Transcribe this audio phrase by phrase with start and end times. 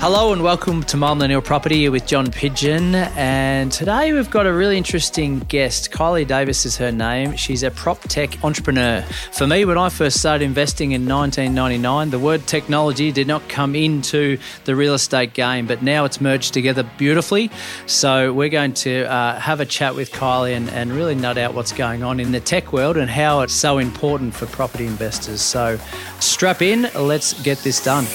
[0.00, 2.94] Hello and welcome to My Millennial Property with John Pidgeon.
[2.94, 5.90] And today we've got a really interesting guest.
[5.90, 7.34] Kylie Davis is her name.
[7.34, 9.02] She's a prop tech entrepreneur.
[9.32, 13.74] For me, when I first started investing in 1999, the word technology did not come
[13.74, 17.50] into the real estate game, but now it's merged together beautifully.
[17.86, 21.54] So we're going to uh, have a chat with Kylie and, and really nut out
[21.54, 25.42] what's going on in the tech world and how it's so important for property investors.
[25.42, 25.76] So
[26.20, 28.06] strap in, let's get this done.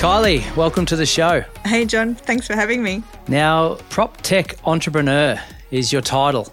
[0.00, 1.44] Kylie, welcome to the show.
[1.66, 2.14] Hey, John.
[2.14, 3.02] Thanks for having me.
[3.28, 5.38] Now, prop tech entrepreneur
[5.70, 6.50] is your title.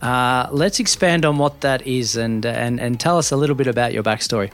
[0.00, 3.66] Uh, let's expand on what that is and, and, and tell us a little bit
[3.66, 4.50] about your backstory.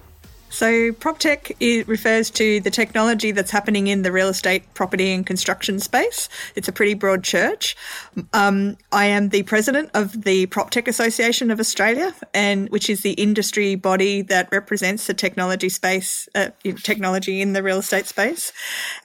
[0.52, 5.24] So, PropTech it refers to the technology that's happening in the real estate, property, and
[5.24, 6.28] construction space.
[6.54, 7.74] It's a pretty broad church.
[8.34, 13.12] Um, I am the president of the PropTech Association of Australia, and which is the
[13.12, 16.50] industry body that represents the technology space, uh,
[16.82, 18.52] technology in the real estate space.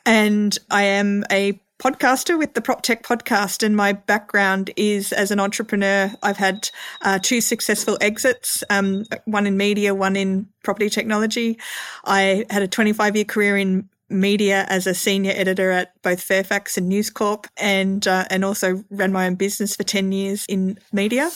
[0.06, 5.32] And I am a podcaster with the Prop Tech podcast, and my background is as
[5.32, 6.12] an entrepreneur.
[6.24, 6.70] I've had
[7.02, 11.60] uh, two successful exits, um, one in media, one in property technology.
[12.06, 16.78] I had a 25 year career in media as a senior editor at both Fairfax
[16.78, 20.80] and News Corp, and uh, and also ran my own business for 10 years in
[20.92, 21.30] media.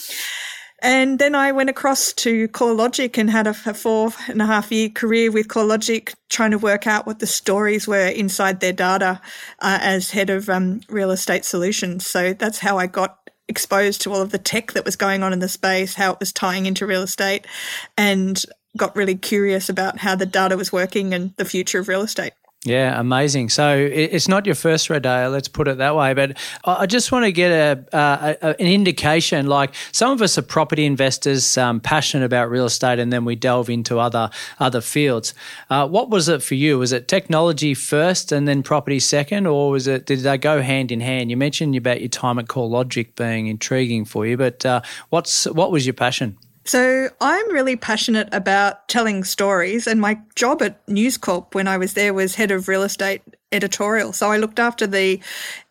[0.82, 4.72] And then I went across to CoreLogic and had a, a, four and a half
[4.72, 9.22] year career with CoreLogic, trying to work out what the stories were inside their data
[9.60, 12.08] uh, as head of um, real estate solutions.
[12.08, 15.34] So that's how I got exposed to all of the tech that was going on
[15.34, 17.46] in the space, how it was tying into real estate,
[17.96, 18.44] and
[18.76, 22.34] got really curious about how the data was working and the future of real estate.
[22.64, 23.50] Yeah, amazing.
[23.50, 26.14] So it's not your first rodeo, let's put it that way.
[26.14, 29.48] But I just want to get a, a, an indication.
[29.48, 33.36] Like some of us are property investors, um, passionate about real estate, and then we
[33.36, 34.30] delve into other
[34.60, 35.34] other fields.
[35.72, 36.78] Uh, what was it for you?
[36.78, 40.92] Was it technology first, and then property second, or was it did they go hand
[40.92, 41.32] in hand?
[41.32, 45.72] You mentioned about your time at CoreLogic being intriguing for you, but uh, what's what
[45.72, 46.38] was your passion?
[46.64, 51.78] So I'm really passionate about telling stories, and my job at News Corp when I
[51.78, 54.14] was there was head of real estate editorial.
[54.14, 55.20] So I looked after the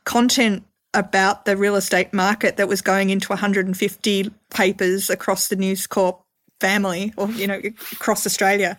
[0.05, 5.87] content about the real estate market that was going into 150 papers across the News
[5.87, 6.21] Corp
[6.59, 7.61] family, or you know,
[7.93, 8.77] across Australia,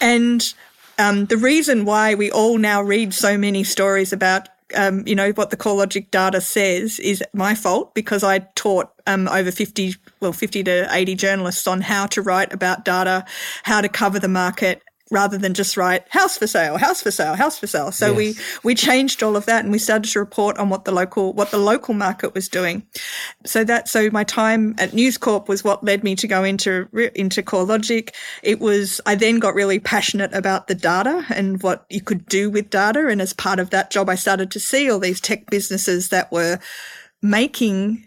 [0.00, 0.54] and
[0.98, 5.30] um, the reason why we all now read so many stories about um, you know,
[5.32, 10.32] what the CoreLogic data says is my fault because I taught um, over 50, well,
[10.32, 13.24] 50 to 80 journalists on how to write about data,
[13.62, 17.34] how to cover the market, rather than just write house for sale, house for sale,
[17.34, 17.92] house for sale.
[17.92, 18.16] So yes.
[18.16, 18.34] we
[18.64, 21.50] we changed all of that and we started to report on what the local what
[21.50, 22.86] the local market was doing.
[23.44, 26.88] So that so my time at News Corp was what led me to go into
[27.14, 28.10] into CoreLogic.
[28.42, 32.50] It was I then got really passionate about the data and what you could do
[32.50, 35.50] with data and as part of that job I started to see all these tech
[35.50, 36.58] businesses that were
[37.22, 38.06] making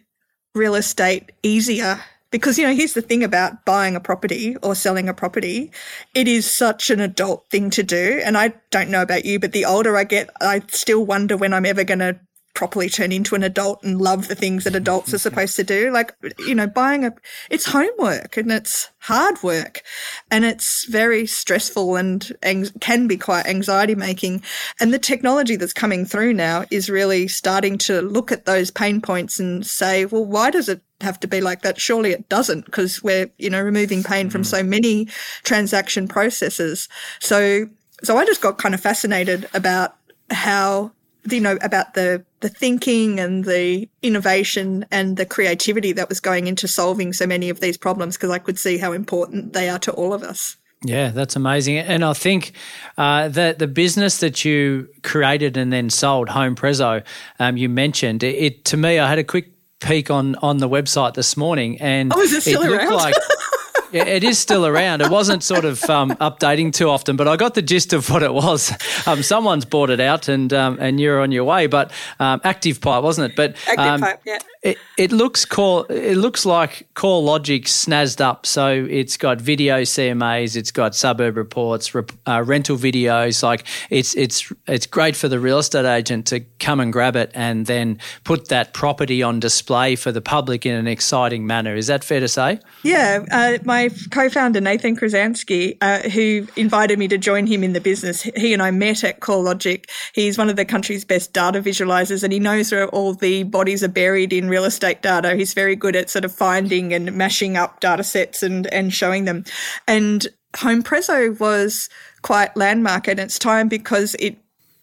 [0.57, 5.07] real estate easier because, you know, here's the thing about buying a property or selling
[5.07, 5.71] a property.
[6.13, 8.21] It is such an adult thing to do.
[8.23, 11.53] And I don't know about you, but the older I get, I still wonder when
[11.53, 12.19] I'm ever going to
[12.57, 15.91] properly turn into an adult and love the things that adults are supposed to do.
[15.91, 17.13] Like, you know, buying a,
[17.51, 19.83] it's homework and it's hard work
[20.31, 24.41] and it's very stressful and ang- can be quite anxiety making.
[24.79, 29.01] And the technology that's coming through now is really starting to look at those pain
[29.01, 31.79] points and say, well, why does it have to be like that.
[31.79, 34.47] Surely it doesn't because we're, you know, removing pain from mm.
[34.47, 35.05] so many
[35.43, 36.89] transaction processes.
[37.19, 37.67] So,
[38.01, 39.95] so I just got kind of fascinated about
[40.31, 40.91] how,
[41.29, 46.47] you know, about the, the thinking and the innovation and the creativity that was going
[46.47, 49.79] into solving so many of these problems because I could see how important they are
[49.79, 50.57] to all of us.
[50.83, 51.79] Yeah, that's amazing.
[51.79, 52.53] And I think
[52.97, 57.03] uh, that the business that you created and then sold, Home Prezzo,
[57.39, 60.69] um, you mentioned it, it, To me, I had a quick peek on on the
[60.69, 62.93] website this morning, and oh, is it it around?
[62.93, 63.15] like
[63.91, 65.01] yeah, it is still around.
[65.01, 68.23] It wasn't sort of um, updating too often, but I got the gist of what
[68.23, 68.71] it was.
[69.07, 71.67] Um, someone's bought it out, and um, and you're on your way.
[71.67, 73.35] But um, Active Pipe, wasn't it?
[73.35, 74.39] But Active um, Pipe, yeah.
[74.63, 75.85] It, it looks core.
[75.89, 78.45] It looks like CoreLogic snazzed up.
[78.45, 83.43] So it's got video CMAs, it's got suburb reports, rep, uh, rental videos.
[83.43, 87.31] Like it's it's it's great for the real estate agent to come and grab it
[87.33, 91.75] and then put that property on display for the public in an exciting manner.
[91.75, 92.59] Is that fair to say?
[92.83, 93.76] Yeah, uh, my
[94.11, 98.61] co-founder Nathan Krasansky, uh, who invited me to join him in the business, he and
[98.61, 99.85] I met at CoreLogic.
[100.13, 103.83] He's one of the country's best data visualizers, and he knows where all the bodies
[103.83, 105.35] are buried in real estate data.
[105.35, 109.25] He's very good at sort of finding and mashing up data sets and, and showing
[109.25, 109.43] them.
[109.87, 110.27] And
[110.57, 111.89] Home Prezzo was
[112.21, 114.37] quite landmark in its time because it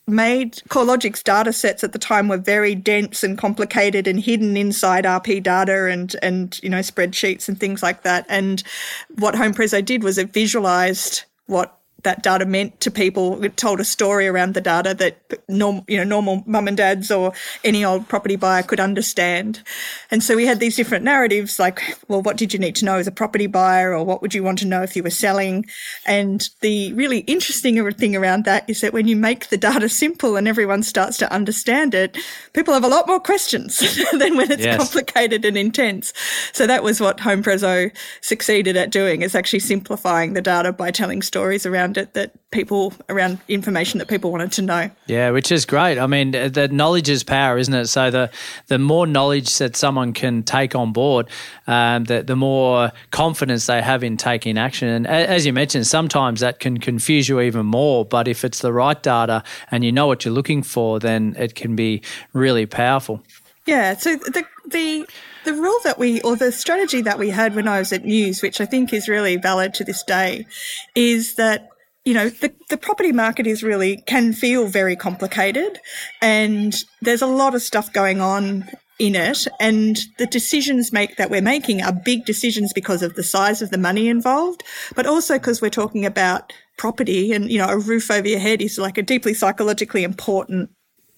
[0.06, 5.04] made CoreLogic's data sets at the time were very dense and complicated and hidden inside
[5.04, 8.26] RP data and and you know spreadsheets and things like that.
[8.28, 8.62] And
[9.16, 13.42] what Home Prezzo did was it visualized what that data meant to people.
[13.42, 15.18] It told a story around the data that
[15.48, 17.32] normal, you know, normal mum and dads or
[17.64, 19.62] any old property buyer could understand.
[20.10, 22.96] And so we had these different narratives like, well, what did you need to know
[22.96, 25.66] as a property buyer or what would you want to know if you were selling?
[26.06, 30.36] And the really interesting thing around that is that when you make the data simple
[30.36, 32.16] and everyone starts to understand it,
[32.52, 33.78] people have a lot more questions
[34.12, 34.76] than when it's yes.
[34.76, 36.12] complicated and intense.
[36.52, 37.90] So that was what Home Prezzo
[38.20, 42.32] succeeded at doing is actually simplifying the data by telling stories around around it that
[42.50, 44.90] people around information that people wanted to know.
[45.06, 45.98] Yeah, which is great.
[45.98, 47.86] I mean, the knowledge is power, isn't it?
[47.86, 48.30] So the
[48.68, 51.28] the more knowledge that someone can take on board,
[51.66, 54.88] um, the the more confidence they have in taking action.
[54.88, 58.04] And as you mentioned, sometimes that can confuse you even more.
[58.04, 61.54] But if it's the right data and you know what you're looking for, then it
[61.54, 62.02] can be
[62.32, 63.22] really powerful.
[63.66, 63.96] Yeah.
[63.96, 65.06] So the the
[65.44, 68.42] the rule that we, or the strategy that we had when I was at News,
[68.42, 70.46] which I think is really valid to this day,
[70.94, 71.68] is that
[72.04, 75.78] you know, the, the property market is really can feel very complicated
[76.20, 78.68] and there's a lot of stuff going on
[78.98, 83.22] in it and the decisions make that we're making are big decisions because of the
[83.22, 84.62] size of the money involved,
[84.94, 88.60] but also because we're talking about property and, you know, a roof over your head
[88.60, 90.70] is like a deeply psychologically important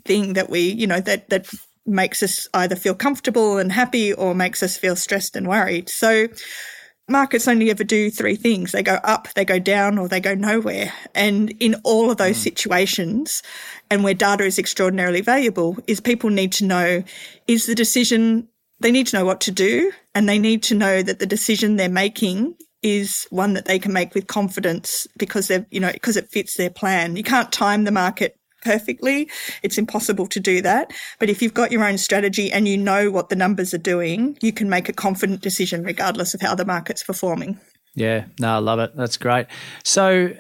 [0.05, 1.47] thing that we, you know, that, that
[1.85, 5.89] makes us either feel comfortable and happy or makes us feel stressed and worried.
[5.89, 6.29] So
[7.09, 10.35] markets only ever do three things they go up, they go down, or they go
[10.35, 10.93] nowhere.
[11.15, 12.43] And in all of those mm.
[12.43, 13.43] situations,
[13.91, 17.03] and where data is extraordinarily valuable, is people need to know
[17.47, 18.49] is the decision,
[18.81, 21.77] they need to know what to do, and they need to know that the decision
[21.77, 26.17] they're making is one that they can make with confidence because they're, you know, because
[26.17, 27.17] it fits their plan.
[27.17, 28.37] You can't time the market
[28.67, 29.31] perfectly.
[29.63, 30.93] It's impossible to do that.
[31.21, 34.37] But if you've got your own strategy and you know what the numbers are doing,
[34.43, 37.61] you can make a confident decision regardless of how the market's performing.
[37.95, 38.95] Yeah, no, I love it.
[38.97, 39.47] That's great.
[39.85, 40.37] So,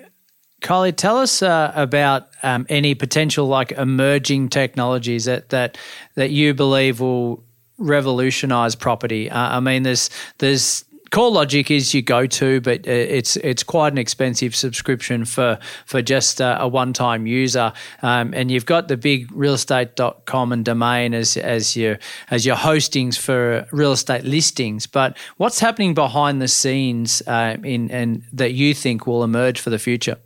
[0.61, 5.79] Kylie, tell us uh, about um, any potential like emerging technologies that that
[6.17, 7.45] that you believe will
[7.79, 9.31] revolutionize property.
[9.31, 13.99] Uh, I mean, there's there's CoreLogic is your go-to, but uh, it's it's quite an
[13.99, 17.73] expensive subscription for for just a, a one-time user.
[18.03, 21.99] Um, and you've got the big realestate.com and domain as as your
[22.31, 24.87] as your hostings for real estate listings.
[24.87, 29.71] But what's happening behind the scenes uh, in and that you think will emerge for
[29.71, 30.17] the future?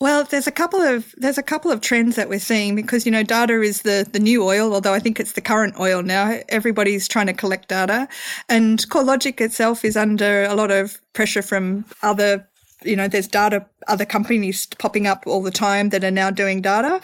[0.00, 3.12] Well, there's a couple of there's a couple of trends that we're seeing because you
[3.12, 6.40] know data is the the new oil, although I think it's the current oil now.
[6.48, 8.08] Everybody's trying to collect data,
[8.48, 12.46] and CoreLogic itself is under a lot of pressure from other
[12.84, 16.60] you know, there's data, other companies popping up all the time that are now doing
[16.62, 17.00] data.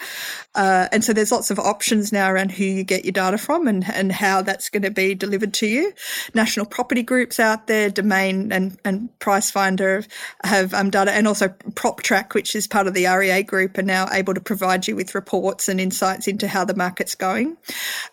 [0.55, 3.67] Uh, and so there's lots of options now around who you get your data from
[3.67, 5.93] and, and how that's going to be delivered to you.
[6.33, 10.07] National property groups out there, Domain and, and Pricefinder
[10.43, 14.07] have um, data and also PropTrack, which is part of the REA group, are now
[14.11, 17.57] able to provide you with reports and insights into how the market's going.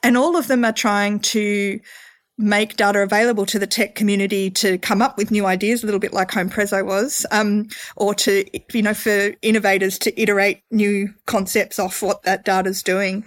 [0.03, 1.81] And all of them are trying to
[2.39, 6.01] make data available to the tech community to come up with new ideas, a little
[6.01, 11.13] bit like Home Prezzo was, um, or to, you know, for innovators to iterate new
[11.27, 13.25] concepts off what that data is doing.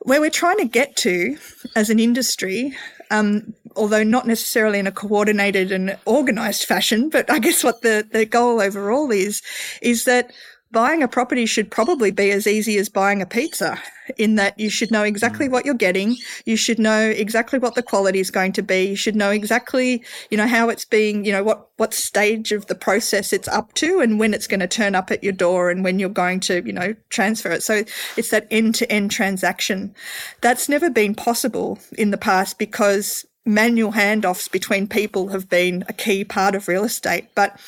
[0.00, 1.36] Where we're trying to get to
[1.76, 2.74] as an industry,
[3.10, 8.06] um, although not necessarily in a coordinated and organized fashion, but I guess what the,
[8.10, 9.42] the goal overall is,
[9.80, 10.32] is that
[10.72, 13.80] buying a property should probably be as easy as buying a pizza
[14.16, 15.50] in that you should know exactly mm.
[15.50, 16.16] what you're getting.
[16.44, 18.88] You should know exactly what the quality is going to be.
[18.90, 22.66] You should know exactly, you know, how it's being, you know, what, what stage of
[22.66, 25.70] the process it's up to and when it's going to turn up at your door
[25.70, 27.62] and when you're going to, you know, transfer it.
[27.62, 27.82] So
[28.16, 29.94] it's that end to end transaction.
[30.40, 35.92] That's never been possible in the past because manual handoffs between people have been a
[35.92, 37.28] key part of real estate.
[37.34, 37.58] But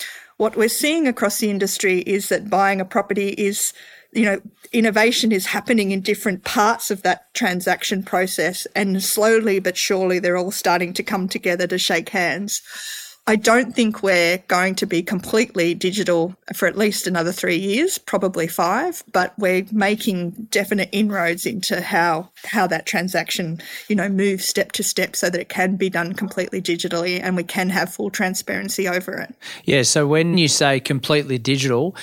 [0.43, 3.73] what we're seeing across the industry is that buying a property is
[4.11, 4.41] you know,
[4.73, 10.37] innovation is happening in different parts of that transaction process, and slowly but surely they're
[10.37, 12.61] all starting to come together to shake hands.
[13.26, 17.97] I don't think we're going to be completely digital for at least another three years,
[17.97, 24.47] probably five, but we're making definite inroads into how how that transaction, you know, moves
[24.47, 27.95] step to step so that it can be done completely digitally and we can have
[27.95, 29.35] full transparency over it.
[29.64, 31.95] Yeah, so when you say completely digital,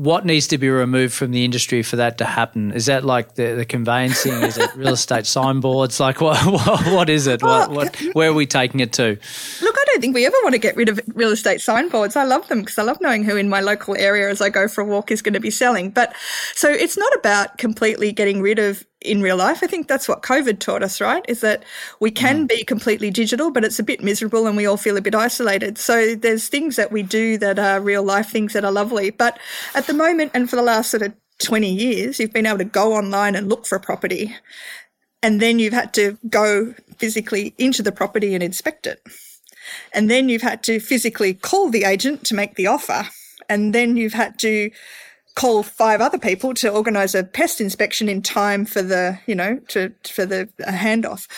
[0.00, 2.72] what needs to be removed from the industry for that to happen?
[2.72, 4.32] Is that like the, the conveyancing?
[4.32, 6.00] is it real estate signboards?
[6.00, 7.42] Like what, what, what is it?
[7.42, 9.18] What, what, where are we taking it to?
[9.60, 12.16] Look, I don't think we ever want to get rid of real estate signboards.
[12.16, 14.68] I love them because I love knowing who in my local area as I go
[14.68, 15.90] for a walk is going to be selling.
[15.90, 16.14] But
[16.54, 19.62] so it's not about completely getting rid of in real life.
[19.62, 21.24] I think that's what COVID taught us, right?
[21.26, 21.62] Is that
[22.00, 22.48] we can mm.
[22.48, 25.78] be completely digital, but it's a bit miserable and we all feel a bit isolated.
[25.78, 29.10] So there's things that we do that are real life things that are lovely.
[29.10, 29.38] But
[29.74, 32.64] at the moment and for the last sort of 20 years, you've been able to
[32.64, 34.36] go online and look for a property.
[35.22, 39.02] And then you've had to go physically into the property and inspect it.
[39.94, 43.08] And then you've had to physically call the agent to make the offer.
[43.48, 44.70] And then you've had to
[45.34, 49.58] call five other people to organize a pest inspection in time for the, you know,
[49.68, 51.28] to, for the handoff.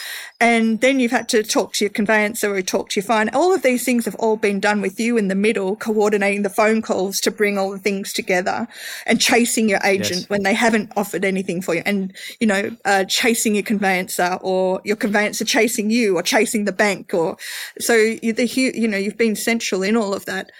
[0.41, 3.29] And then you've had to talk to your conveyancer or talk to your fine.
[3.31, 6.51] All of these things have all been done with you in the middle, coordinating the
[6.51, 8.67] phone calls to bring all the things together
[9.07, 10.31] and chasing your agent yes.
[10.31, 14.81] when they haven't offered anything for you and, you know, uh, chasing your conveyancer or
[14.85, 17.37] your conveyancer chasing you or chasing the bank or
[17.79, 20.51] so you, the, you know, you've been central in all of that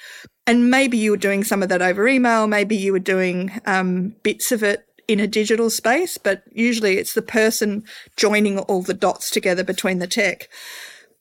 [0.47, 4.15] and maybe you were doing some of that over email, maybe you were doing um,
[4.23, 7.85] bits of it in a digital space, but usually it's the person
[8.17, 10.49] joining all the dots together between the tech.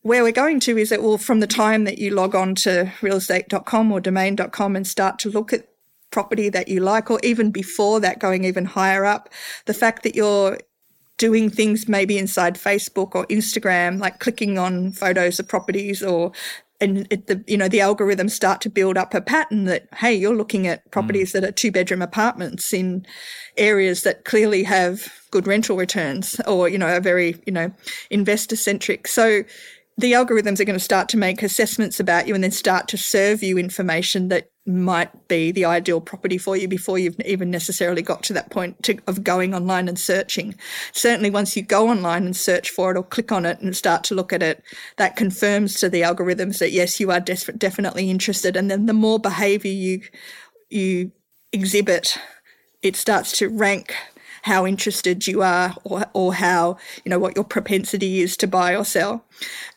[0.02, 2.92] Where we're going to is that, well, from the time that you log on to
[3.02, 5.68] realestate.com or domain.com and start to look at
[6.10, 9.30] property that you like, or even before that, going even higher up,
[9.66, 10.58] the fact that you're
[11.18, 16.32] doing things maybe inside Facebook or Instagram, like clicking on photos of properties or
[16.82, 20.14] and it, the you know the algorithms start to build up a pattern that hey
[20.14, 21.34] you're looking at properties mm.
[21.34, 23.06] that are two bedroom apartments in
[23.58, 27.72] areas that clearly have good rental returns or you know are very you know
[28.10, 29.44] investor centric so
[29.98, 32.98] the algorithms are going to start to make assessments about you and then start to
[32.98, 38.02] serve you information that might be the ideal property for you before you've even necessarily
[38.02, 40.56] got to that point to, of going online and searching.
[40.92, 44.04] Certainly, once you go online and search for it or click on it and start
[44.06, 44.64] to look at it,
[44.98, 48.56] that confirms to the algorithms that yes, you are des- definitely interested.
[48.56, 50.02] And then the more behavior you
[50.70, 51.12] you
[51.52, 52.18] exhibit,
[52.82, 53.96] it starts to rank
[54.44, 58.76] how interested you are or, or how, you know, what your propensity is to buy
[58.76, 59.24] or sell.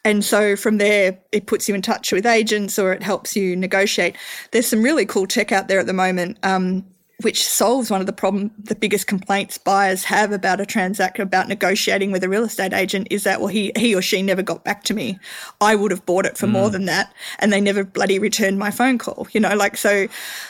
[0.04, 3.56] And so from there, it puts you in touch with agents or it helps you
[3.56, 4.16] negotiate.
[4.50, 6.38] There's some really cool tech out there at the moment.
[6.42, 6.84] Um,
[7.20, 11.48] which solves one of the problem the biggest complaints buyers have about a transaction about
[11.48, 14.64] negotiating with a real estate agent is that well he he or she never got
[14.64, 15.18] back to me
[15.60, 16.52] i would have bought it for mm.
[16.52, 20.08] more than that and they never bloody returned my phone call you know like so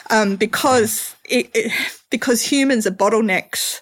[0.09, 1.71] um, because it, it,
[2.15, 3.81] because humans are bottlenecks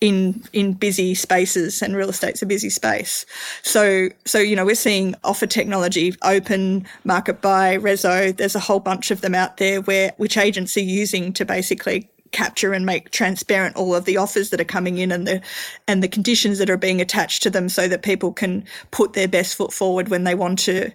[0.00, 3.26] in in busy spaces and real estate's a busy space.
[3.62, 8.34] So so you know we're seeing offer technology, open market buy, Rezo.
[8.34, 12.10] There's a whole bunch of them out there where which agents are using to basically
[12.32, 15.42] capture and make transparent all of the offers that are coming in and the
[15.86, 19.28] and the conditions that are being attached to them so that people can put their
[19.28, 20.90] best foot forward when they want to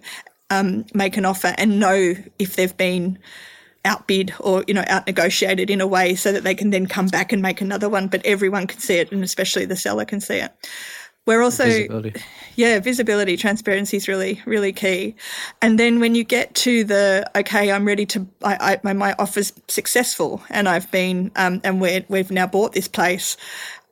[0.50, 3.16] um, make an offer and know if they've been
[3.84, 7.06] outbid or you know out negotiated in a way so that they can then come
[7.06, 10.20] back and make another one but everyone can see it and especially the seller can
[10.20, 10.52] see it
[11.26, 12.20] we're also visibility.
[12.56, 15.14] yeah visibility transparency is really really key
[15.62, 19.52] and then when you get to the okay i'm ready to I, I my offer's
[19.68, 23.38] successful and i've been um, and we we've now bought this place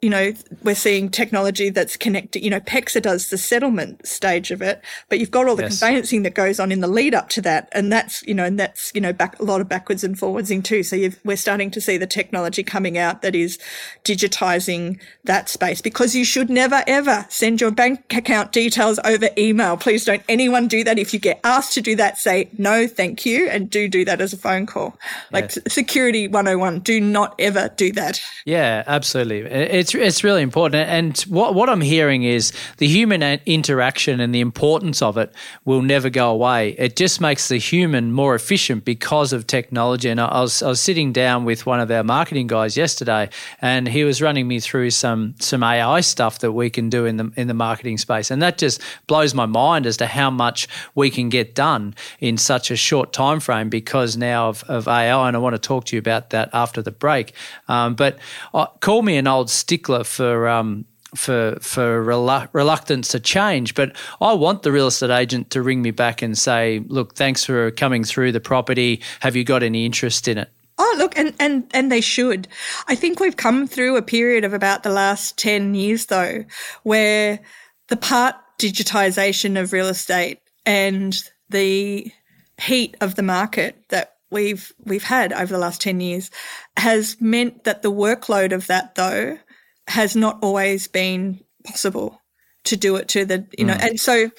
[0.02, 2.44] you know, we're seeing technology that's connected.
[2.44, 5.78] You know, PEXA does the settlement stage of it, but you've got all the yes.
[5.80, 8.58] conveyancing that goes on in the lead up to that, and that's you know, and
[8.58, 10.82] that's you know, back a lot of backwards and forwardsing too.
[10.82, 13.58] So we're starting to see the technology coming out that is
[14.04, 19.76] digitizing that space because you should never ever send your bank account details over email.
[19.76, 20.98] Please don't anyone do that.
[20.98, 24.20] If you get asked to do that, say no, thank you, and do do that
[24.20, 24.96] as a phone call.
[25.32, 25.58] Like yes.
[25.68, 28.20] security 101, do not ever do that.
[28.44, 29.50] Yeah, absolutely.
[29.50, 30.88] It's it's it's really important.
[30.88, 35.32] And what what I'm hearing is the human interaction and the importance of it
[35.64, 36.70] will never go away.
[36.70, 40.08] It just makes the human more efficient because of technology.
[40.08, 43.30] And I was I was sitting down with one of our marketing guys yesterday,
[43.60, 47.16] and he was running me through some some AI stuff that we can do in
[47.16, 50.68] the in the marketing space, and that just blows my mind as to how much
[50.94, 55.28] we can get done in such a short time frame because now of, of AI.
[55.28, 57.32] And I want to talk to you about that after the break.
[57.68, 58.18] Um, but
[58.52, 63.74] uh, call me an old stickler for um, for for relu- reluctance to change.
[63.74, 67.44] But I want the real estate agent to ring me back and say, "Look, thanks
[67.44, 69.00] for coming through the property.
[69.20, 72.46] Have you got any interest in it?" Oh, look, and, and, and they should.
[72.86, 76.44] I think we've come through a period of about the last 10 years, though,
[76.84, 77.40] where
[77.88, 81.20] the part digitization of real estate and
[81.50, 82.12] the
[82.60, 86.30] heat of the market that we've we've had over the last 10 years
[86.76, 89.38] has meant that the workload of that though
[89.88, 92.20] has not always been possible
[92.64, 93.82] to do it to the you know mm.
[93.82, 94.30] and so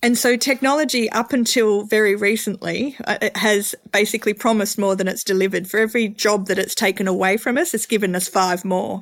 [0.00, 5.24] and so technology, up until very recently, uh, it has basically promised more than it's
[5.24, 5.68] delivered.
[5.68, 9.00] For every job that it's taken away from us, it's given us five more.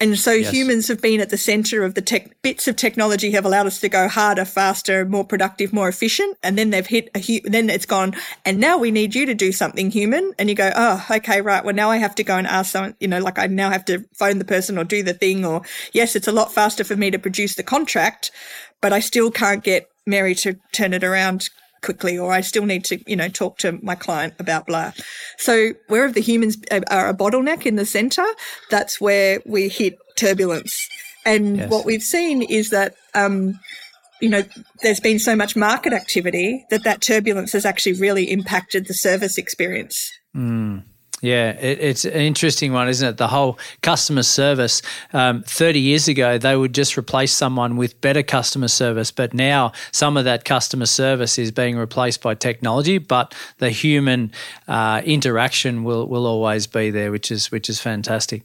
[0.00, 0.50] And so yes.
[0.50, 2.42] humans have been at the center of the tech.
[2.42, 6.36] Bits of technology have allowed us to go harder, faster, more productive, more efficient.
[6.42, 8.16] And then they've hit a, hu- then it's gone.
[8.44, 10.32] And now we need you to do something human.
[10.40, 11.64] And you go, oh, okay, right.
[11.64, 13.84] Well, now I have to go and ask someone, you know, like I now have
[13.84, 15.44] to phone the person or do the thing.
[15.44, 18.32] Or yes, it's a lot faster for me to produce the contract,
[18.80, 21.48] but I still can't get Mary to turn it around
[21.82, 24.92] quickly, or I still need to, you know, talk to my client about blah.
[25.38, 28.24] So wherever the humans are a bottleneck in the center,
[28.70, 30.88] that's where we hit turbulence.
[31.26, 31.70] And yes.
[31.70, 33.58] what we've seen is that, um,
[34.20, 34.42] you know,
[34.82, 39.36] there's been so much market activity that that turbulence has actually really impacted the service
[39.36, 40.10] experience.
[40.34, 40.84] Mm.
[41.22, 43.16] Yeah, it, it's an interesting one, isn't it?
[43.16, 44.82] The whole customer service.
[45.12, 49.70] Um, 30 years ago, they would just replace someone with better customer service, but now
[49.92, 54.32] some of that customer service is being replaced by technology, but the human
[54.66, 58.42] uh, interaction will, will always be there, which is which is fantastic.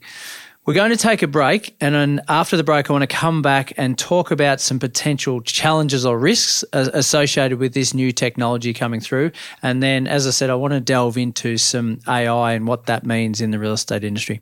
[0.67, 3.41] We're going to take a break, and then after the break, I want to come
[3.41, 8.99] back and talk about some potential challenges or risks associated with this new technology coming
[8.99, 9.31] through.
[9.63, 13.05] And then, as I said, I want to delve into some AI and what that
[13.05, 14.41] means in the real estate industry.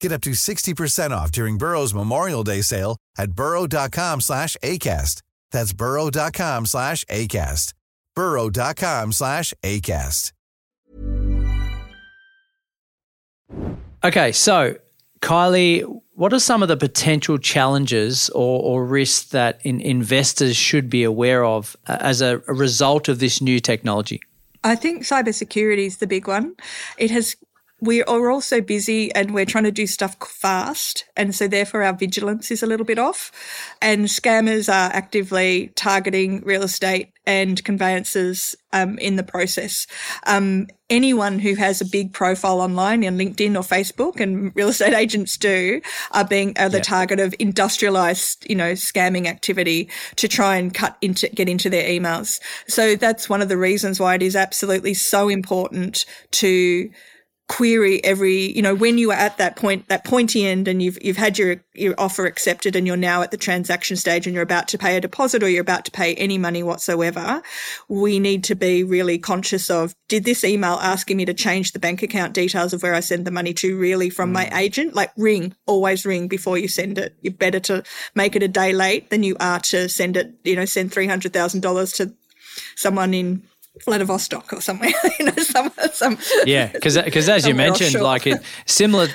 [0.00, 5.22] Get up to 60% off during Burrow's Memorial Day sale at burrow.com slash ACAST.
[5.50, 7.74] That's burrow.com slash ACAST.
[8.14, 10.32] burrow.com slash ACAST.
[14.04, 14.76] Okay, so
[15.20, 20.88] Kylie, what are some of the potential challenges or, or risks that in, investors should
[20.88, 24.20] be aware of uh, as a, a result of this new technology?
[24.64, 26.54] I think cybersecurity is the big one.
[26.96, 27.36] It has
[27.80, 31.04] we are also busy and we're trying to do stuff fast.
[31.16, 33.30] And so therefore our vigilance is a little bit off.
[33.80, 39.86] And scammers are actively targeting real estate and conveyances um, in the process.
[40.26, 44.94] Um, anyone who has a big profile online in LinkedIn or Facebook, and real estate
[44.94, 45.80] agents do,
[46.12, 46.82] are being are the yeah.
[46.82, 51.88] target of industrialized, you know, scamming activity to try and cut into get into their
[51.88, 52.40] emails.
[52.66, 56.90] So that's one of the reasons why it is absolutely so important to
[57.48, 60.98] query every you know when you are at that point that pointy end and you've
[61.02, 64.42] you've had your your offer accepted and you're now at the transaction stage and you're
[64.42, 67.42] about to pay a deposit or you're about to pay any money whatsoever
[67.88, 71.78] we need to be really conscious of did this email asking me to change the
[71.78, 74.34] bank account details of where I send the money to really from mm.
[74.34, 77.82] my agent like ring always ring before you send it you're better to
[78.14, 81.96] make it a day late than you are to send it you know send $300,000
[81.96, 82.14] to
[82.76, 83.42] someone in
[83.84, 86.96] Vladivostok or somewhere, you know, some, some yeah, because
[87.28, 88.02] as you mentioned, offshore.
[88.02, 89.08] like it similar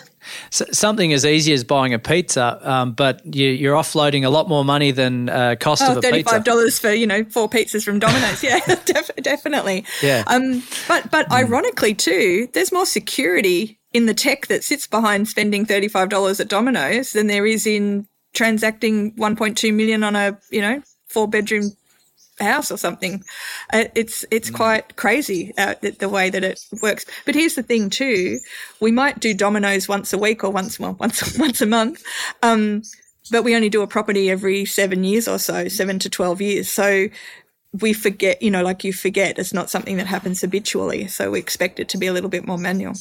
[0.50, 4.64] something as easy as buying a pizza, um, but you, are offloading a lot more
[4.64, 6.82] money than uh, cost oh, of a $35 pizza.
[6.82, 8.44] For you know four pizzas from Domino's.
[8.44, 9.86] Yeah, def- definitely.
[10.02, 10.24] Yeah.
[10.28, 11.36] Um, but but mm.
[11.36, 16.48] ironically too, there's more security in the tech that sits behind spending thirty-five dollars at
[16.48, 21.28] Domino's than there is in transacting one point two million on a you know four
[21.28, 21.72] bedroom
[22.40, 23.24] house or something.
[23.72, 24.56] Uh, it's it's mm.
[24.56, 27.06] quite crazy uh, the, the, way that it works.
[27.26, 28.40] But here's the thing too:
[28.80, 32.04] we might do Domino's once a week or once well, once once a month,
[32.42, 32.84] um,
[33.32, 36.70] but we only do a property every seven years or so, seven to twelve years.
[36.70, 37.08] So
[37.82, 41.08] we forget, you know, like you forget, it's not something that happens habitually.
[41.08, 42.94] So we expect it to be a little bit more manual.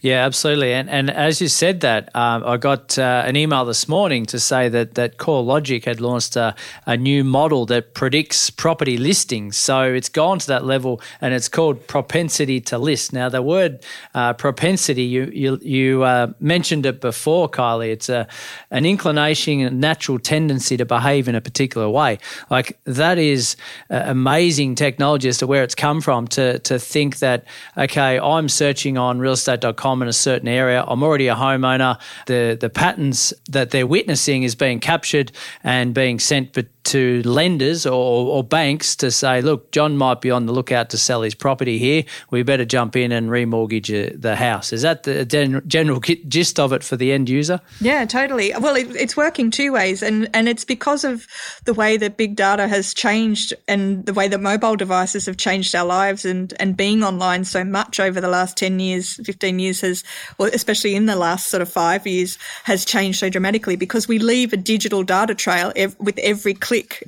[0.00, 0.72] Yeah, absolutely.
[0.72, 4.38] And and as you said that, um, I got uh, an email this morning to
[4.38, 6.54] say that that CoreLogic had launched a,
[6.86, 9.58] a new model that predicts property listings.
[9.58, 13.12] So it's gone to that level, and it's called propensity to list.
[13.12, 17.90] Now, the word uh, propensity, you you you uh, mentioned it before, Kylie.
[17.90, 18.28] It's a
[18.70, 22.18] an inclination, a natural tendency to behave in a particular way.
[22.48, 23.56] Like that is
[23.88, 27.44] a amazing technology as to where it's come from to, to think that,
[27.78, 30.84] okay, I'm searching on realestate.com in a certain area.
[30.86, 31.98] I'm already a homeowner.
[32.26, 35.32] The, the patterns that they're witnessing is being captured
[35.64, 36.52] and being sent
[36.84, 40.98] to lenders or, or, banks to say, look, John might be on the lookout to
[40.98, 42.04] sell his property here.
[42.30, 44.72] We better jump in and remortgage uh, the house.
[44.72, 47.60] Is that the general gist of it for the end user?
[47.80, 48.52] Yeah, totally.
[48.58, 51.26] Well, it, it's working two ways, and, and it's because of
[51.64, 55.74] the way that big data has changed and the way that mobile devices have changed
[55.74, 59.80] our lives and, and being online so much over the last 10 years, 15 years
[59.82, 60.02] has,
[60.38, 64.18] well, especially in the last sort of five years, has changed so dramatically because we
[64.18, 66.54] leave a digital data trail ev- with every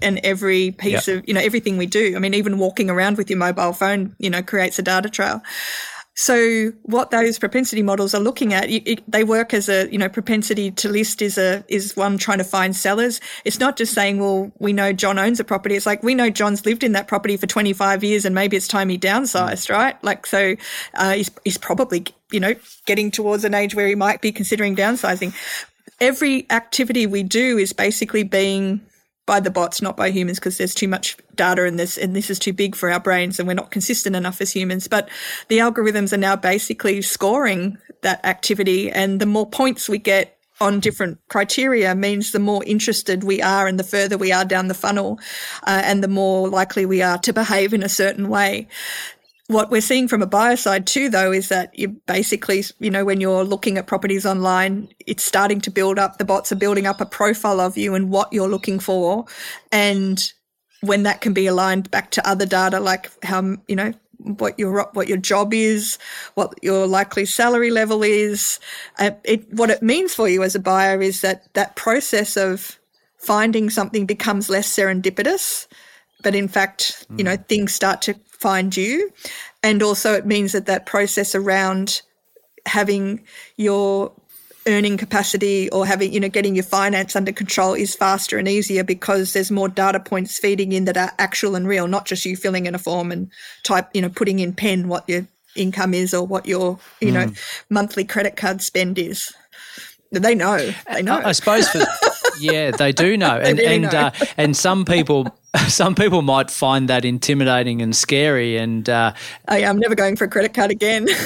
[0.03, 1.19] and every piece yep.
[1.19, 2.17] of, you know, everything we do.
[2.17, 5.43] I mean, even walking around with your mobile phone, you know, creates a data trail.
[6.15, 9.97] So what those propensity models are looking at, it, it, they work as a, you
[9.97, 13.19] know, propensity to list is a, is one trying to find sellers.
[13.47, 15.75] It's not just saying, well, we know John owns a property.
[15.75, 18.69] It's like, we know John's lived in that property for 25 years and maybe it's
[18.69, 19.75] time he downsized, mm.
[19.75, 20.05] right?
[20.05, 20.55] Like, so,
[20.95, 24.77] uh, he's, he's probably, you know, getting towards an age where he might be considering
[24.77, 25.35] downsizing.
[25.99, 28.83] Every activity we do is basically being
[29.27, 32.31] by the bots, not by humans, because there's too much data in this, and this
[32.31, 34.89] is too big for our brains, and we're not consistent enough as humans.
[34.89, 35.09] But
[35.49, 40.81] the algorithms are now basically scoring that activity, and the more points we get on
[40.81, 44.75] different criteria means the more interested we are and the further we are down the
[44.75, 45.19] funnel,
[45.65, 48.69] uh, and the more likely we are to behave in a certain way.
[49.53, 53.05] What we're seeing from a buyer side too, though, is that you basically, you know,
[53.05, 56.87] when you're looking at properties online, it's starting to build up, the bots are building
[56.87, 59.27] up a profile of you and what you're looking for.
[59.71, 60.19] And
[60.81, 64.89] when that can be aligned back to other data, like how, you know, what your
[64.95, 65.99] what your job is,
[66.35, 68.59] what your likely salary level is.
[68.99, 72.79] Uh, it, what it means for you as a buyer is that that process of
[73.19, 75.67] finding something becomes less serendipitous,
[76.23, 77.19] but in fact, mm.
[77.19, 79.13] you know, things start to find you.
[79.63, 82.03] And also, it means that that process around
[82.67, 83.25] having
[83.57, 84.13] your
[84.67, 88.85] earning capacity or having, you know, getting your finance under control is faster and easier
[88.85, 92.37] because there's more data points feeding in that are actual and real, not just you
[92.37, 93.31] filling in a form and
[93.63, 95.27] type, you know, putting in pen what your
[95.57, 97.15] income is or what your, you mm.
[97.15, 97.33] know,
[97.71, 99.33] monthly credit card spend is.
[100.13, 100.73] They know.
[100.93, 101.19] They know.
[101.19, 101.79] I, I suppose for
[102.41, 103.91] yeah, they do know, and really and know.
[103.91, 105.27] Uh, and some people
[105.69, 108.57] some people might find that intimidating and scary.
[108.57, 109.13] And uh,
[109.49, 111.07] oh, yeah, I'm never going for a credit card again.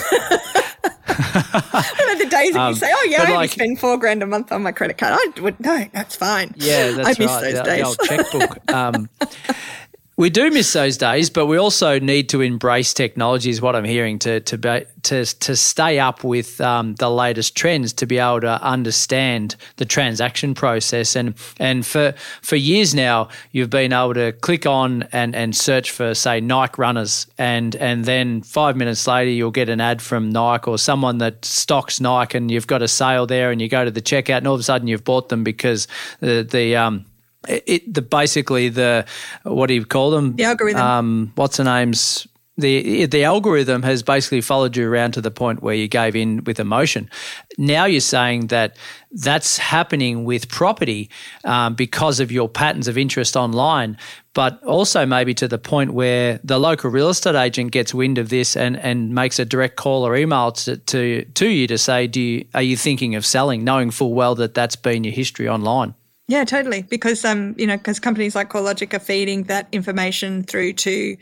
[2.19, 4.53] the days that um, you say, "Oh yeah, I like, spend four grand a month
[4.53, 6.55] on my credit card." I would no, that's fine.
[6.57, 7.41] Yeah, that's I miss right.
[7.43, 7.81] Those the, days.
[7.81, 8.73] the old checkbook.
[8.73, 9.09] Um,
[10.19, 13.51] we do miss those days, but we also need to embrace technology.
[13.51, 14.57] Is what I'm hearing to to
[15.03, 19.85] to to stay up with um, the latest trends, to be able to understand the
[19.85, 21.17] transaction process.
[21.17, 25.91] And and for for years now, you've been able to click on and, and search
[25.91, 30.31] for say Nike runners, and and then five minutes later you'll get an ad from
[30.31, 33.85] Nike or someone that stocks Nike, and you've got a sale there, and you go
[33.85, 35.87] to the checkout, and all of a sudden you've bought them because
[36.21, 37.05] the the um,
[37.49, 39.05] it, the basically the
[39.43, 40.37] what do you call them?
[40.37, 40.83] The algorithm.
[40.83, 42.27] Um, what's the name's
[42.59, 46.43] the the algorithm has basically followed you around to the point where you gave in
[46.45, 47.11] with emotion.
[47.59, 48.77] Now you're saying that
[49.13, 51.11] that's happening with property
[51.45, 53.99] um, because of your patterns of interest online,
[54.33, 58.31] but also maybe to the point where the local real estate agent gets wind of
[58.31, 62.07] this and, and makes a direct call or email to, to, to you to say,
[62.07, 65.49] do you, are you thinking of selling, knowing full well that that's been your history
[65.49, 65.95] online?
[66.29, 66.83] Yeah, totally.
[66.83, 71.17] Because um, you know, because companies like CoreLogic are feeding that information through to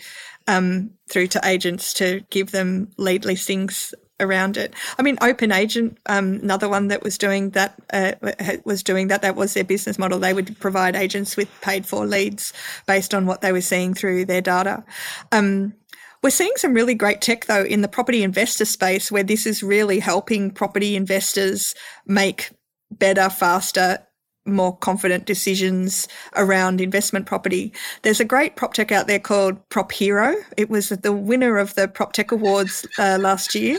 [0.47, 4.75] um, through to agents to give them lead listings around it.
[4.99, 8.13] I mean, Open Agent, um, another one that was doing that, uh,
[8.65, 9.23] was doing that.
[9.23, 10.19] That was their business model.
[10.19, 12.53] They would provide agents with paid for leads
[12.87, 14.85] based on what they were seeing through their data.
[15.33, 15.75] Um,
[16.23, 19.63] we're seeing some really great tech though in the property investor space where this is
[19.63, 21.75] really helping property investors
[22.07, 22.51] make
[22.91, 23.99] better, faster,
[24.47, 27.73] more confident decisions around investment property.
[28.03, 30.35] There's a great prop tech out there called Prop Hero.
[30.57, 33.79] It was the winner of the Prop Tech Awards uh, last year.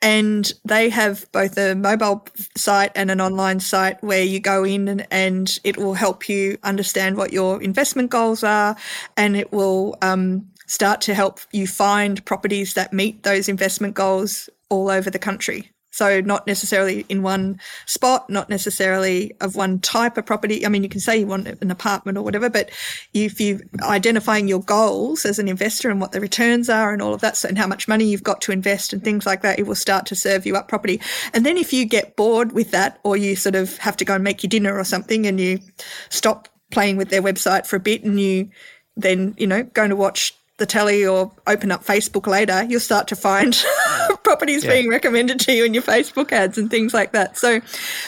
[0.00, 2.26] And they have both a mobile
[2.56, 6.58] site and an online site where you go in and, and it will help you
[6.64, 8.74] understand what your investment goals are
[9.16, 14.50] and it will um, start to help you find properties that meet those investment goals
[14.70, 15.71] all over the country.
[15.92, 20.64] So not necessarily in one spot, not necessarily of one type of property.
[20.64, 22.70] I mean, you can say you want an apartment or whatever, but
[23.12, 27.14] if you're identifying your goals as an investor and what the returns are and all
[27.14, 29.66] of that, and how much money you've got to invest and things like that, it
[29.66, 31.00] will start to serve you up property.
[31.34, 34.14] And then if you get bored with that, or you sort of have to go
[34.14, 35.60] and make your dinner or something, and you
[36.08, 38.48] stop playing with their website for a bit, and you
[38.96, 43.08] then you know going to watch the telly or open up Facebook later, you'll start
[43.08, 43.64] to find
[44.22, 44.70] properties yeah.
[44.70, 47.36] being recommended to you in your Facebook ads and things like that.
[47.38, 47.60] So,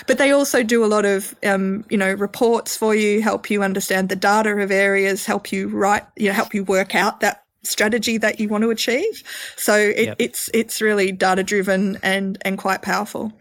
[0.07, 3.62] but they also do a lot of, um, you know, reports for you, help you
[3.62, 7.44] understand the data of areas, help you write, you know, help you work out that
[7.62, 9.22] strategy that you want to achieve.
[9.57, 10.16] So it, yep.
[10.18, 13.33] it's it's really data driven and and quite powerful.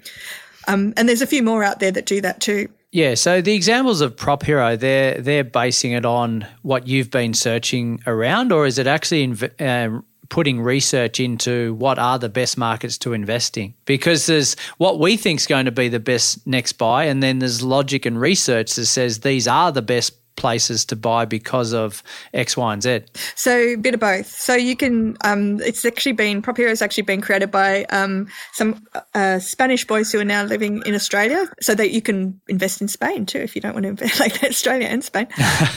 [0.68, 2.70] Um, and there's a few more out there that do that too.
[2.94, 7.34] Yeah, so the examples of Prop Hero, they're they're basing it on what you've been
[7.34, 12.56] searching around, or is it actually inv- uh, putting research into what are the best
[12.56, 13.74] markets to invest in?
[13.86, 17.40] Because there's what we think is going to be the best next buy, and then
[17.40, 22.04] there's logic and research that says these are the best places to buy because of
[22.34, 23.02] X, Y, and Z?
[23.36, 24.28] So a bit of both.
[24.28, 25.17] So you can.
[25.24, 29.86] Um, it's actually been Prop Hero has actually been created by um, some uh, Spanish
[29.86, 33.39] boys who are now living in Australia, so that you can invest in Spain too
[33.39, 35.28] if you don't want to invest like Australia and Spain.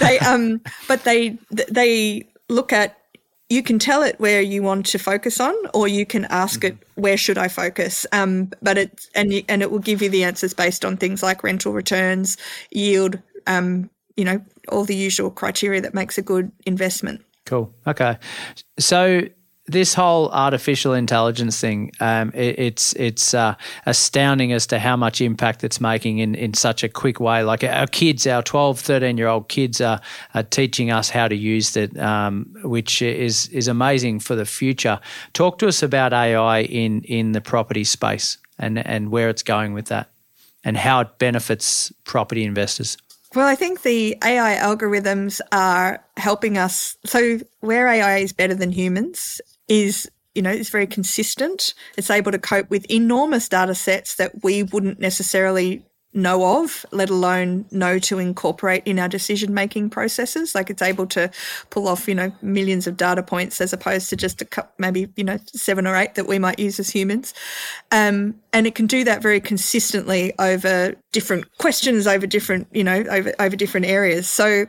[0.01, 2.99] they um, but they they look at
[3.49, 6.77] you can tell it where you want to focus on, or you can ask mm-hmm.
[6.77, 8.07] it where should I focus.
[8.13, 11.45] Um, but it and and it will give you the answers based on things like
[11.45, 12.37] rental returns,
[12.71, 17.23] yield, um, you know, all the usual criteria that makes a good investment.
[17.45, 17.73] Cool.
[17.87, 18.19] Okay.
[18.79, 19.29] So
[19.69, 25.21] this whole artificial intelligence thing, um, it, it's it's uh, astounding as to how much
[25.21, 27.43] impact it's making in, in such a quick way.
[27.43, 30.01] Like our kids, our 12, 13 year old kids are,
[30.35, 35.01] are teaching us how to use it, um, which is is amazing for the future.
[35.33, 39.73] Talk to us about AI in, in the property space and, and where it's going
[39.73, 40.11] with that
[40.65, 42.97] and how it benefits property investors.
[43.35, 46.97] Well, I think the AI algorithms are helping us.
[47.05, 51.75] So, where AI is better than humans is, you know, it's very consistent.
[51.99, 55.85] It's able to cope with enormous data sets that we wouldn't necessarily
[56.17, 60.55] know of, let alone know to incorporate in our decision making processes.
[60.55, 61.31] Like it's able to
[61.71, 65.09] pull off, you know, millions of data points as opposed to just a couple, maybe,
[65.17, 67.35] you know, seven or eight that we might use as humans.
[67.93, 73.05] Um, and it can do that very consistently over different questions, over different, you know,
[73.11, 74.29] over, over different areas.
[74.29, 74.67] So,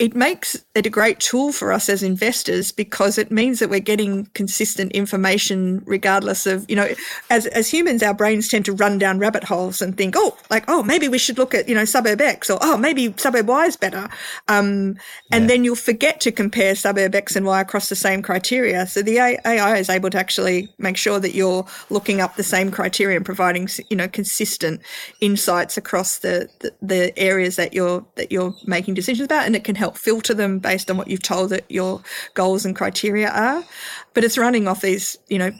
[0.00, 3.80] it makes it a great tool for us as investors because it means that we're
[3.80, 6.88] getting consistent information regardless of, you know,
[7.28, 10.64] as, as humans, our brains tend to run down rabbit holes and think, oh, like,
[10.68, 13.66] oh, maybe we should look at, you know, suburb X or, oh, maybe suburb Y
[13.66, 14.08] is better.
[14.48, 14.96] Um,
[15.30, 15.46] and yeah.
[15.48, 18.86] then you'll forget to compare suburb X and Y across the same criteria.
[18.86, 22.70] So the AI is able to actually make sure that you're looking up the same
[22.70, 24.80] criteria and providing, you know, consistent
[25.20, 29.44] insights across the, the, the areas that you're, that you're making decisions about.
[29.44, 32.02] And it can help help filter them based on what you've told that your
[32.34, 33.64] goals and criteria are.
[34.14, 35.50] But it's running off these, you know,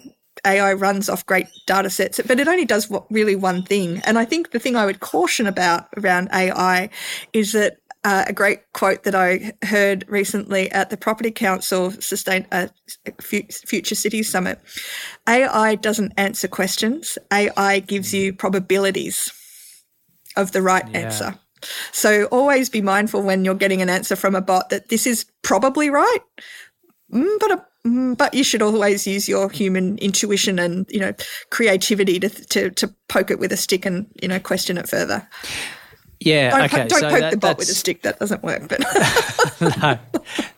[0.47, 4.01] AI runs off great data sets, but it only does what, really one thing.
[4.05, 6.91] And I think the thing I would caution about around AI
[7.33, 12.47] is that uh, a great quote that I heard recently at the Property Council Sustain
[12.51, 12.69] uh,
[13.21, 14.59] Future Cities Summit:
[15.29, 17.19] AI doesn't answer questions.
[17.31, 19.31] AI gives you probabilities
[20.35, 20.99] of the right yeah.
[20.99, 21.39] answer.
[21.93, 25.27] So always be mindful when you're getting an answer from a bot that this is
[25.43, 26.21] probably right,
[27.13, 31.13] mm, but a mm, but you should always use your human intuition and you know
[31.51, 35.27] creativity to to to poke it with a stick and you know question it further.
[36.23, 36.87] Yeah, Don't, okay.
[36.87, 38.03] don't so poke that- the bot with a stick.
[38.03, 38.69] That doesn't work.
[38.69, 38.81] But
[39.61, 39.99] no,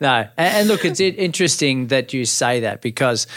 [0.00, 0.28] no.
[0.36, 3.28] And, and look, it's interesting that you say that because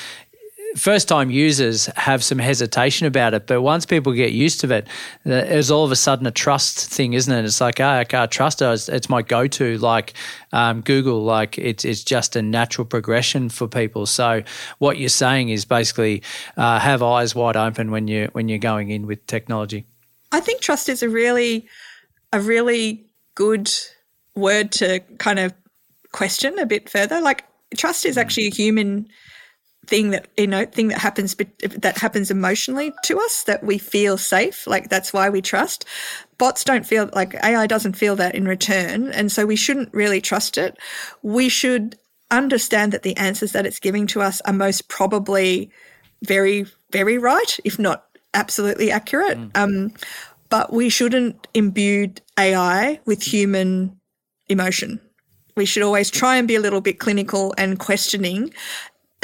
[0.76, 4.88] first time users have some hesitation about it, but once people get used to it,
[5.24, 7.46] there's all of a sudden a trust thing, isn't it?
[7.46, 8.66] It's like, oh, I can't trust it.
[8.66, 10.14] It's, it's my go to, like
[10.54, 14.06] um, Google, like it's, it's just a natural progression for people.
[14.06, 14.44] So,
[14.80, 16.22] what you're saying is basically
[16.58, 19.86] uh, have eyes wide open when, you, when you're going in with technology.
[20.32, 21.68] I think trust is a really
[22.34, 23.72] a really good
[24.36, 25.54] word to kind of
[26.12, 27.22] question a bit further.
[27.22, 27.46] Like
[27.78, 29.08] trust is actually a human
[29.88, 34.18] thing that you know thing that happens that happens emotionally to us that we feel
[34.18, 35.86] safe like that's why we trust.
[36.38, 40.22] Bots don't feel like ai doesn't feel that in return and so we shouldn't really
[40.22, 40.78] trust it.
[41.22, 41.98] We should
[42.32, 45.72] understand that the answers that it's giving to us are most probably
[46.24, 49.38] very very right if not absolutely accurate.
[49.56, 49.94] Um,
[50.50, 54.00] but we shouldn't imbue ai with human
[54.48, 55.00] emotion.
[55.56, 58.54] We should always try and be a little bit clinical and questioning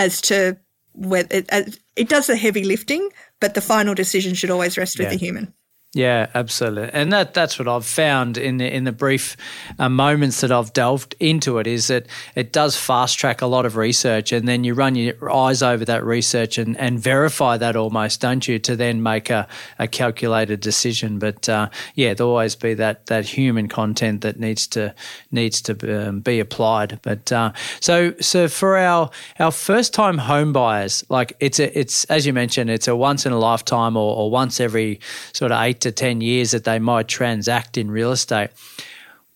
[0.02, 0.58] as to
[0.94, 3.10] whether it, it does the heavy lifting,
[3.40, 5.54] but the final decision should always rest with the human.
[5.94, 9.36] Yeah, absolutely, and that that's what I've found in the, in the brief
[9.78, 13.66] uh, moments that I've delved into it is that it does fast track a lot
[13.66, 17.76] of research, and then you run your eyes over that research and, and verify that
[17.76, 19.50] almost, don't you, to then make a,
[19.80, 21.20] a calculated decision.
[21.20, 24.96] But uh, yeah, there'll always be that that human content that needs to
[25.30, 27.00] needs to um, be applied.
[27.02, 27.52] But uh,
[27.82, 32.32] so so for our our first time home buyers, like it's a it's as you
[32.32, 35.02] mentioned, it's a once in a lifetime or, or once every
[35.34, 38.50] sort of eight to ten years that they might transact in real estate.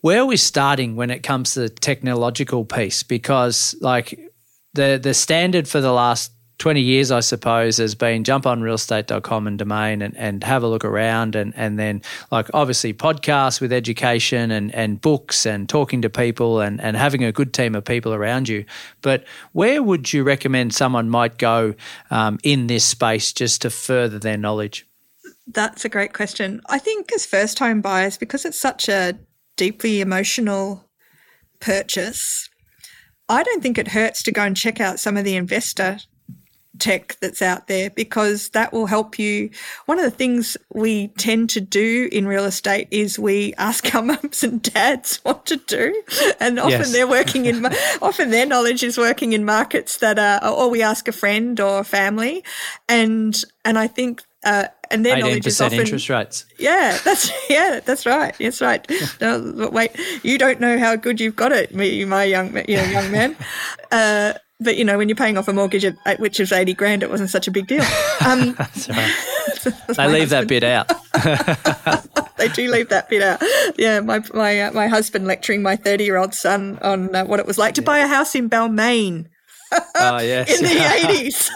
[0.01, 3.03] Where are we starting when it comes to the technological piece?
[3.03, 4.19] Because like
[4.73, 9.47] the the standard for the last 20 years, I suppose, has been jump on realestate.com
[9.47, 13.73] and domain and, and have a look around and, and then like obviously podcasts with
[13.73, 17.83] education and, and books and talking to people and, and having a good team of
[17.83, 18.65] people around you.
[19.01, 21.75] But where would you recommend someone might go
[22.09, 24.87] um, in this space just to further their knowledge?
[25.47, 26.61] That's a great question.
[26.67, 29.17] I think as first home buyers, because it's such a
[29.57, 30.89] deeply emotional
[31.59, 32.49] purchase,
[33.29, 35.99] I don't think it hurts to go and check out some of the investor
[36.77, 39.49] tech that's out there because that will help you.
[39.85, 44.01] One of the things we tend to do in real estate is we ask our
[44.01, 46.03] mums and dads what to do,
[46.39, 46.91] and often Yes.
[46.91, 47.65] they're working in
[48.01, 51.83] often their knowledge is working in markets that are, or we ask a friend or
[51.83, 52.43] family,
[52.89, 54.23] and and I think.
[54.43, 56.45] Uh, and their knowledge is 18% often interest rates.
[56.59, 58.35] yeah, that's yeah, that's right.
[58.39, 58.85] That's right.
[59.21, 59.91] No, but wait,
[60.23, 63.35] you don't know how good you've got it, me- my young, you know, young man.
[63.91, 67.03] Uh, but you know, when you're paying off a mortgage at, which is eighty grand,
[67.03, 67.83] it wasn't such a big deal.
[68.25, 69.13] Um, That's right.
[69.95, 70.87] they leave that bit out.
[72.37, 73.41] they do leave that bit out.
[73.77, 77.39] Yeah, my my uh, my husband lecturing my thirty year old son on uh, what
[77.39, 79.27] it was like to buy a house in Balmain
[79.95, 80.57] Oh, yes.
[80.57, 81.51] in the eighties.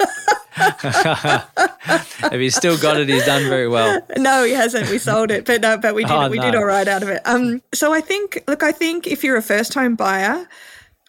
[0.57, 4.01] if he's still got it, he's done very well.
[4.17, 4.89] No, he hasn't.
[4.89, 6.11] We sold it, but no, but we did.
[6.11, 6.43] Oh, we no.
[6.43, 7.21] did all right out of it.
[7.25, 10.47] Um, so I think, look, I think if you're a first home buyer,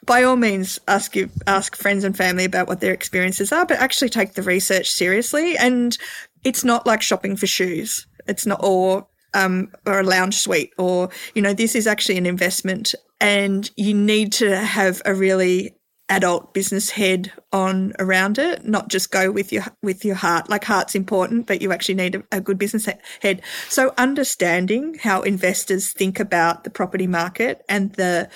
[0.07, 3.79] by all means, ask you ask friends and family about what their experiences are, but
[3.79, 5.57] actually take the research seriously.
[5.57, 5.96] And
[6.44, 8.07] it's not like shopping for shoes.
[8.26, 12.26] It's not or um, or a lounge suite, or you know, this is actually an
[12.26, 15.74] investment, and you need to have a really
[16.11, 20.51] adult business head on around it not just go with your with your heart.
[20.51, 22.88] Like heart's important but you actually need a, a good business
[23.20, 23.40] head.
[23.68, 28.29] So understanding how investors think about the property market and the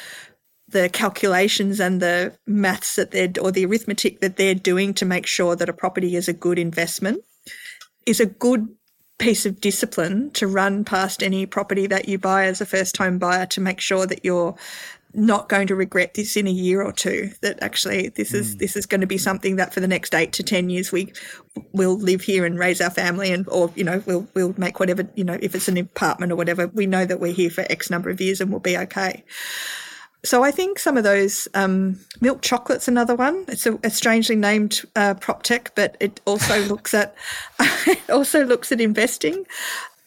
[0.69, 5.27] the calculations and the maths that they're or the arithmetic that they're doing to make
[5.27, 7.23] sure that a property is a good investment
[8.07, 8.69] is a good
[9.19, 13.19] piece of discipline to run past any property that you buy as a first home
[13.19, 14.57] buyer to make sure that you're
[15.15, 18.77] not going to regret this in a year or two that actually this is this
[18.77, 21.13] is going to be something that for the next 8 to 10 years we
[21.73, 25.09] will live here and raise our family and or you know we'll we'll make whatever
[25.15, 27.91] you know if it's an apartment or whatever we know that we're here for x
[27.91, 29.25] number of years and we'll be okay.
[30.25, 33.45] So I think some of those um, milk chocolate's another one.
[33.47, 37.15] It's a, a strangely named uh, prop tech, but it also looks at
[37.61, 39.45] it also looks at investing,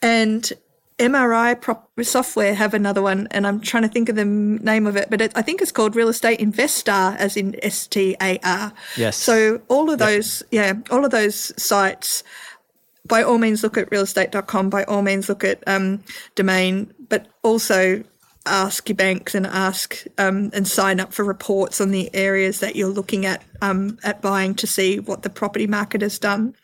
[0.01, 0.51] and
[0.99, 4.95] MRI prop software have another one, and I'm trying to think of the name of
[4.95, 8.39] it, but it, I think it's called Real Estate Investar, as in S T A
[8.43, 8.73] R.
[8.95, 9.17] Yes.
[9.17, 12.23] So all of those, yeah, all of those sites
[13.07, 16.03] by all means look at realestate.com by all means look at um,
[16.35, 18.03] domain but also
[18.45, 22.75] ask your banks and ask um, and sign up for reports on the areas that
[22.75, 26.55] you're looking at um, at buying to see what the property market has done.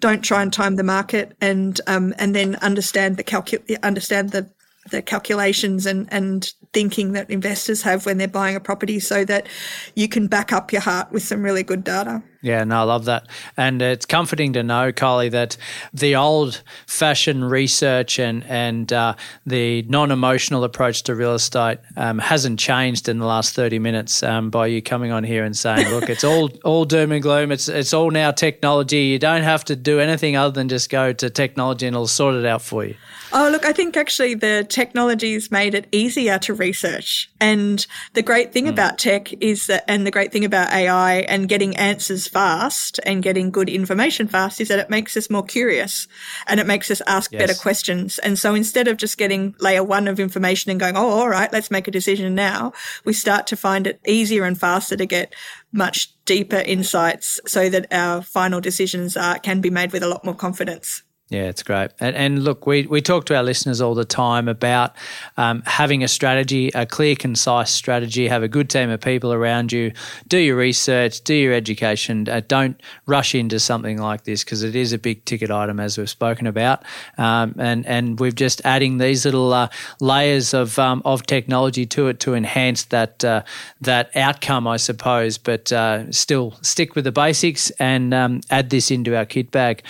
[0.00, 4.50] Don't try and time the market, and um, and then understand the calcu- understand the
[4.90, 9.46] the calculations and, and thinking that investors have when they're buying a property so that
[9.94, 12.22] you can back up your heart with some really good data.
[12.44, 13.26] Yeah, no, I love that.
[13.56, 15.56] And it's comforting to know, Kylie, that
[15.94, 19.14] the old fashioned research and, and uh,
[19.46, 24.22] the non emotional approach to real estate um, hasn't changed in the last 30 minutes
[24.22, 27.50] um, by you coming on here and saying, look, it's all, all doom and gloom.
[27.50, 29.04] It's, it's all now technology.
[29.04, 32.34] You don't have to do anything other than just go to technology and it'll sort
[32.34, 32.94] it out for you.
[33.32, 37.30] Oh, look, I think actually the technology's made it easier to research.
[37.40, 38.70] And the great thing mm.
[38.70, 43.22] about tech is that, and the great thing about AI and getting answers fast and
[43.22, 46.08] getting good information fast is that it makes us more curious
[46.46, 47.40] and it makes us ask yes.
[47.42, 48.18] better questions.
[48.20, 51.52] And so instead of just getting layer one of information and going, oh, all right,
[51.52, 52.72] let's make a decision now,
[53.04, 55.34] we start to find it easier and faster to get
[55.70, 60.24] much deeper insights so that our final decisions are, can be made with a lot
[60.24, 61.02] more confidence.
[61.34, 61.90] Yeah, it's great.
[61.98, 64.94] And, and, look, we, we talk to our listeners all the time about
[65.36, 69.72] um, having a strategy, a clear, concise strategy, have a good team of people around
[69.72, 69.90] you,
[70.28, 72.28] do your research, do your education.
[72.28, 75.98] Uh, don't rush into something like this because it is a big ticket item, as
[75.98, 76.84] we've spoken about.
[77.18, 82.06] Um, and, and we're just adding these little uh, layers of, um, of technology to
[82.06, 83.42] it to enhance that, uh,
[83.80, 88.92] that outcome, I suppose, but uh, still stick with the basics and um, add this
[88.92, 89.82] into our kit bag.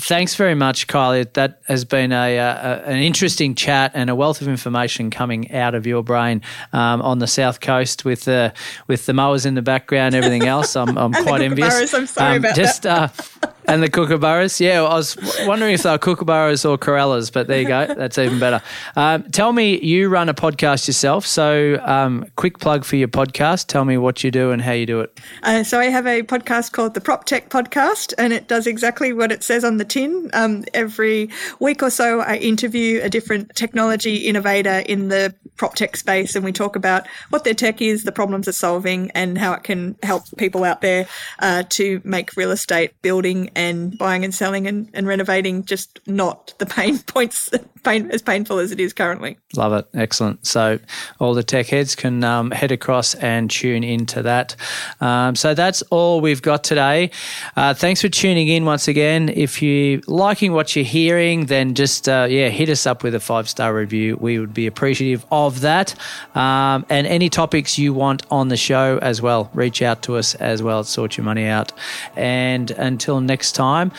[0.00, 1.32] Thanks very much, Kylie.
[1.34, 5.76] That has been a, a, an interesting chat and a wealth of information coming out
[5.76, 6.42] of your brain
[6.72, 8.52] um, on the south coast with the
[8.88, 10.74] with the mowers in the background, everything else.
[10.74, 11.94] I'm, I'm quite envious.
[11.94, 13.20] I'm sorry um, about just, that.
[13.42, 14.60] Uh, and the kookaburras.
[14.60, 17.86] Yeah, I was wondering if they are kookaburras or corellas, but there you go.
[17.86, 18.62] That's even better.
[18.96, 21.26] Um, tell me, you run a podcast yourself.
[21.26, 23.66] So, um, quick plug for your podcast.
[23.66, 25.18] Tell me what you do and how you do it.
[25.42, 29.12] Uh, so, I have a podcast called the Prop Tech Podcast, and it does exactly
[29.12, 30.30] what it says on the tin.
[30.32, 35.96] Um, every week or so, I interview a different technology innovator in the prop tech
[35.96, 39.52] space, and we talk about what their tech is, the problems it's solving, and how
[39.52, 41.06] it can help people out there
[41.38, 46.54] uh, to make real estate building and buying and selling and, and renovating just not
[46.58, 47.50] the pain points
[47.84, 49.38] pain, as painful as it is currently.
[49.54, 49.86] Love it.
[49.94, 50.46] Excellent.
[50.46, 50.78] So
[51.20, 54.56] all the tech heads can um, head across and tune into that.
[55.00, 57.10] Um, so that's all we've got today.
[57.56, 59.28] Uh, thanks for tuning in once again.
[59.28, 63.20] If you're liking what you're hearing, then just, uh, yeah, hit us up with a
[63.20, 64.16] five star review.
[64.16, 65.94] We would be appreciative of that.
[66.34, 70.34] Um, and any topics you want on the show as well, reach out to us
[70.36, 70.82] as well.
[70.84, 71.72] Sort your money out.
[72.16, 73.92] And until next time,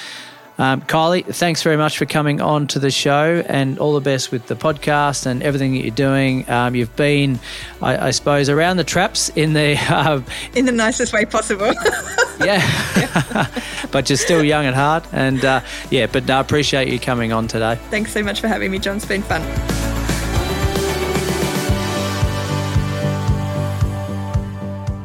[0.57, 4.31] um, Kylie, thanks very much for coming on to the show and all the best
[4.31, 6.49] with the podcast and everything that you're doing.
[6.49, 7.39] Um, you've been,
[7.81, 9.77] I, I, suppose, around the traps in the.
[9.89, 10.21] Uh,
[10.53, 11.73] in the nicest way possible.
[12.39, 13.49] yeah.
[13.91, 15.05] but you're still young at heart.
[15.11, 17.77] And uh, yeah, but I appreciate you coming on today.
[17.89, 18.97] Thanks so much for having me, John.
[18.97, 19.41] It's been fun.